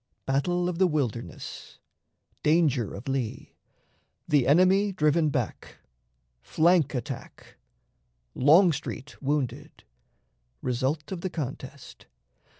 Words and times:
Battle 0.25 0.67
of 0.67 0.79
the 0.79 0.87
Wilderness. 0.87 1.77
Danger 2.41 2.95
of 2.95 3.07
Lee. 3.07 3.53
The 4.27 4.47
Enemy 4.47 4.93
driven 4.93 5.29
back. 5.29 5.77
Flank 6.41 6.95
Attack. 6.95 7.57
Longstreet 8.33 9.21
wounded. 9.21 9.83
Result 10.63 11.11
of 11.11 11.21
the 11.21 11.29
Contest. 11.29 12.07